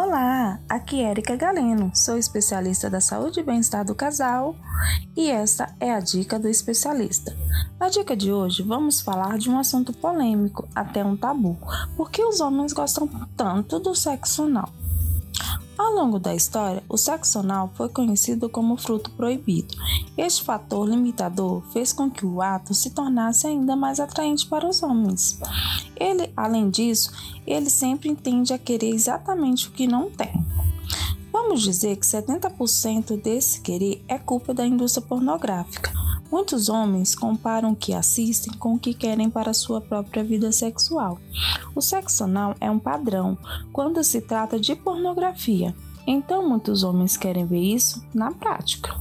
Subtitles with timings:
[0.00, 4.54] Olá, aqui é Erika Galeno, sou especialista da saúde e bem-estar do casal
[5.16, 7.36] e esta é a dica do especialista.
[7.80, 11.58] Na dica de hoje, vamos falar de um assunto polêmico, até um tabu,
[11.96, 14.72] porque os homens gostam tanto do sexo anal.
[15.78, 19.76] Ao longo da história, o sexo anal foi conhecido como fruto proibido.
[20.16, 24.82] Este fator limitador fez com que o ato se tornasse ainda mais atraente para os
[24.82, 25.38] homens.
[25.94, 27.12] Ele, além disso,
[27.46, 30.44] ele sempre tende a querer exatamente o que não tem.
[31.32, 35.92] Vamos dizer que 70% desse querer é culpa da indústria pornográfica.
[36.30, 41.18] Muitos homens comparam o que assistem com o que querem para sua própria vida sexual.
[41.74, 43.36] O sexo anal é um padrão
[43.72, 45.74] quando se trata de pornografia.
[46.06, 48.94] Então, muitos homens querem ver isso na prática.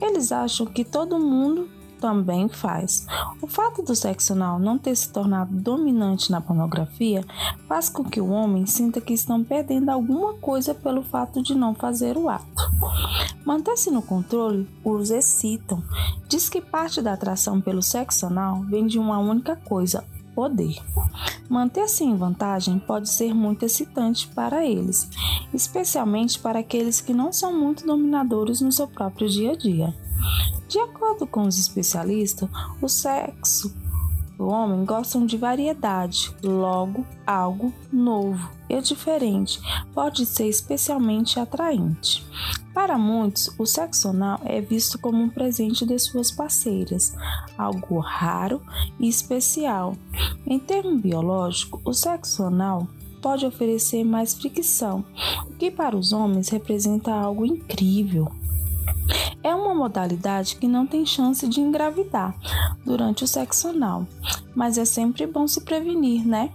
[0.00, 1.68] Eles acham que todo mundo
[2.02, 3.06] também faz.
[3.40, 7.24] O fato do sexo anal não ter se tornado dominante na pornografia
[7.68, 11.76] faz com que o homem sinta que estão perdendo alguma coisa pelo fato de não
[11.76, 12.72] fazer o ato.
[13.46, 15.80] Manter-se no controle os excitam.
[16.28, 20.74] Diz que parte da atração pelo sexo anal vem de uma única coisa, poder.
[21.48, 25.08] Manter-se em vantagem pode ser muito excitante para eles,
[25.54, 29.94] especialmente para aqueles que não são muito dominadores no seu próprio dia a dia.
[30.68, 32.48] De acordo com os especialistas,
[32.80, 33.74] o sexo
[34.38, 39.60] do homem gostam de variedade, logo, algo novo e diferente
[39.94, 42.26] pode ser especialmente atraente.
[42.74, 47.14] Para muitos, o sexo anal é visto como um presente de suas parceiras,
[47.56, 48.62] algo raro
[48.98, 49.94] e especial.
[50.46, 52.88] Em termo biológico, o sexo anal
[53.20, 55.04] pode oferecer mais fricção,
[55.46, 58.32] o que para os homens representa algo incrível.
[59.42, 62.34] É uma modalidade que não tem chance de engravidar
[62.84, 64.06] durante o sexo anal,
[64.54, 66.50] mas é sempre bom se prevenir, né?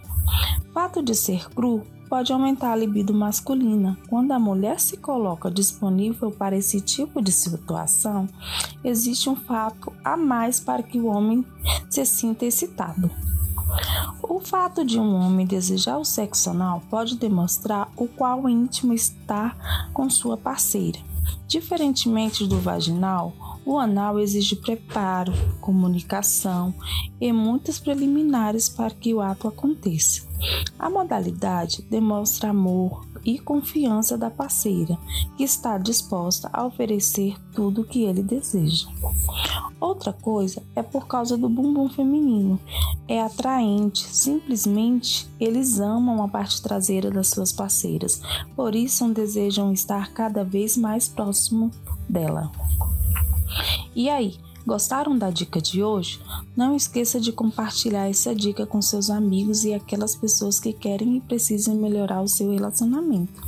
[0.73, 3.97] Fato de ser cru pode aumentar a libido masculina.
[4.09, 8.27] Quando a mulher se coloca disponível para esse tipo de situação,
[8.83, 11.45] existe um fato a mais para que o homem
[11.89, 13.11] se sinta excitado.
[14.23, 19.89] O fato de um homem desejar o sexo anal pode demonstrar o qual íntimo está
[19.93, 20.99] com sua parceira.
[21.47, 23.33] Diferentemente do vaginal,
[23.67, 26.73] o anal exige preparo, comunicação
[27.19, 30.25] e muitas preliminares para que o ato aconteça.
[30.79, 34.97] A modalidade demonstra amor e confiança da parceira,
[35.35, 38.87] que está disposta a oferecer tudo o que ele deseja.
[39.81, 42.57] Outra coisa é por causa do bumbum feminino.
[43.05, 48.21] É atraente, simplesmente eles amam a parte traseira das suas parceiras,
[48.55, 51.69] por isso desejam estar cada vez mais próximo
[52.07, 52.49] dela.
[53.97, 56.21] E aí, gostaram da dica de hoje?
[56.55, 61.21] Não esqueça de compartilhar essa dica com seus amigos e aquelas pessoas que querem e
[61.21, 63.41] precisam melhorar o seu relacionamento.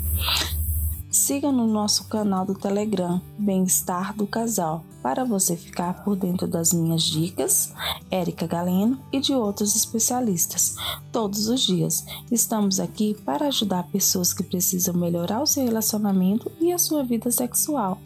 [1.12, 6.74] Siga no nosso canal do Telegram Bem-Estar do Casal para você ficar por dentro das
[6.74, 7.72] minhas dicas,
[8.10, 10.76] Érica Galeno e de outros especialistas.
[11.12, 16.74] Todos os dias estamos aqui para ajudar pessoas que precisam melhorar o seu relacionamento e
[16.74, 18.02] a sua vida sexual.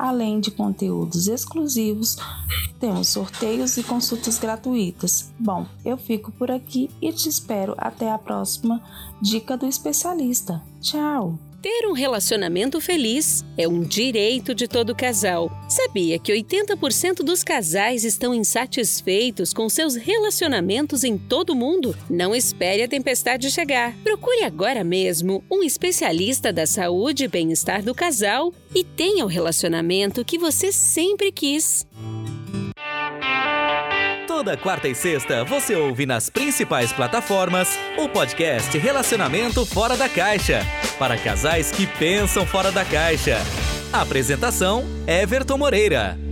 [0.00, 2.16] Além de conteúdos exclusivos,
[2.80, 5.30] temos sorteios e consultas gratuitas.
[5.38, 8.82] Bom, eu fico por aqui e te espero até a próxima
[9.20, 10.62] dica do especialista.
[10.80, 11.38] Tchau!
[11.62, 15.50] Ter um relacionamento feliz é um direito de todo casal.
[15.68, 21.94] Sabia que 80% dos casais estão insatisfeitos com seus relacionamentos em todo o mundo?
[22.08, 23.94] Não espere a tempestade chegar.
[24.02, 29.89] Procure agora mesmo um especialista da saúde e bem-estar do casal e tenha o relacionamento
[30.24, 31.84] que você sempre quis.
[34.26, 40.60] Toda quarta e sexta você ouve nas principais plataformas o podcast Relacionamento Fora da Caixa
[40.96, 43.38] para casais que pensam fora da caixa.
[43.92, 46.29] Apresentação: Everton Moreira.